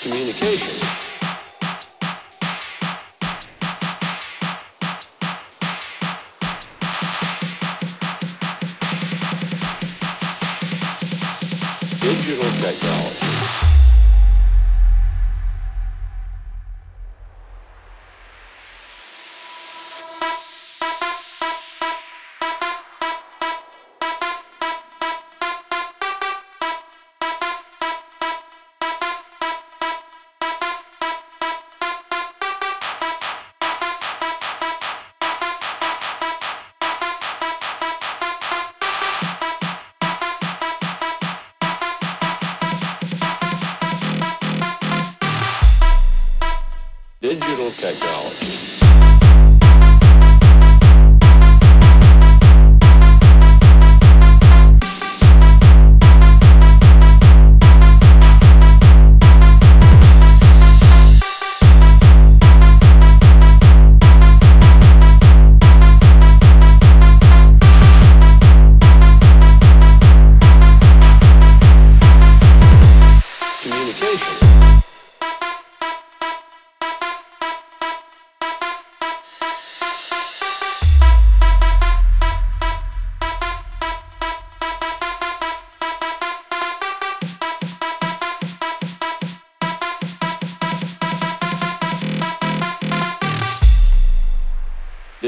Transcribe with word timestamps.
Communication. 0.00 0.78
Digital 12.00 12.50
technology. 12.62 13.07
Technology. 47.72 48.77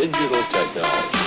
Digital 0.00 0.42
technology. 0.44 1.19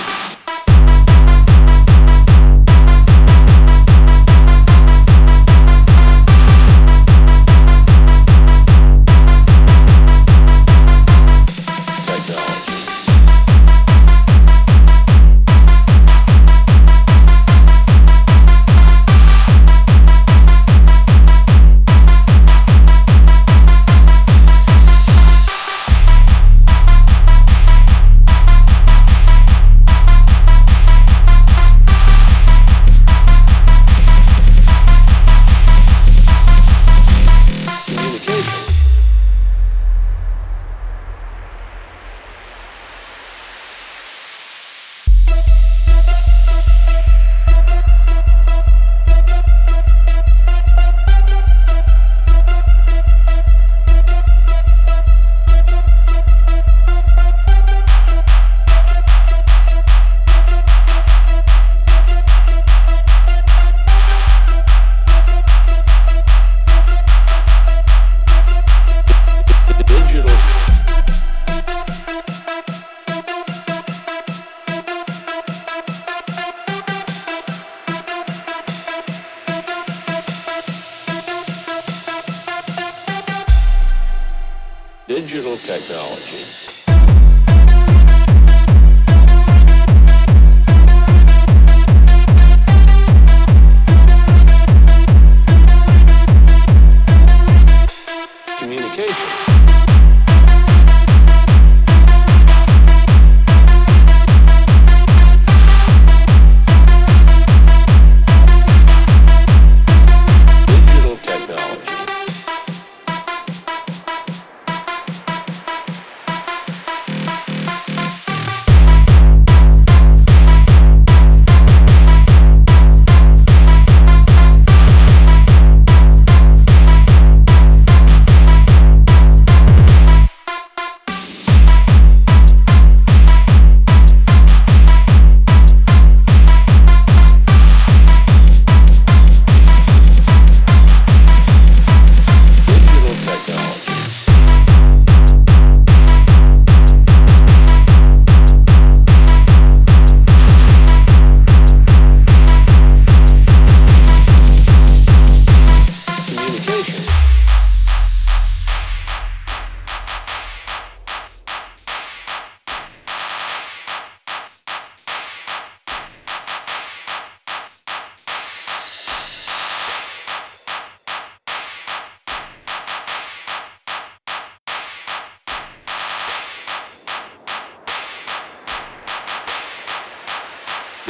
Digital 85.06 85.58
technology. 85.58 86.73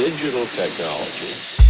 Digital 0.05 0.45
technology. 0.53 1.64